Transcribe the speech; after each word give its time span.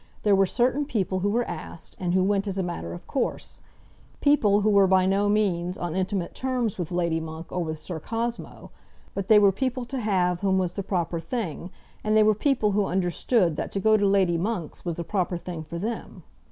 There 0.23 0.35
were 0.35 0.47
certain 0.47 0.85
people 0.85 1.19
who 1.19 1.29
were 1.29 1.47
asked, 1.47 1.95
and 1.99 2.15
who 2.15 2.23
went 2.23 2.47
as 2.47 2.57
a 2.57 2.63
matter 2.63 2.91
of 2.91 3.05
course, 3.05 3.61
people 4.19 4.61
who 4.61 4.69
were 4.71 4.87
by 4.87 5.05
no 5.05 5.29
means 5.29 5.77
on 5.77 5.95
intimate 5.95 6.33
terms 6.33 6.79
with 6.79 6.91
Lady 6.91 7.19
Monk, 7.19 7.51
or 7.51 7.63
with 7.63 7.77
Sir 7.77 7.99
Cosmo; 7.99 8.71
but 9.13 9.27
they 9.27 9.37
were 9.37 9.51
people 9.51 9.85
to 9.85 9.99
have 9.99 10.39
whom 10.39 10.57
was 10.57 10.73
the 10.73 10.81
proper 10.81 11.19
thing, 11.19 11.69
and 12.03 12.17
they 12.17 12.23
were 12.23 12.33
people 12.33 12.71
who 12.71 12.85
understood 12.87 13.57
that 13.57 13.71
to 13.73 13.79
go 13.79 13.95
to 13.95 14.07
Lady 14.07 14.39
Monk's 14.39 14.83
was 14.83 14.95
the 14.95 15.03
proper 15.03 15.37
thing 15.37 15.61
for 15.63 15.77
them. 15.77 16.23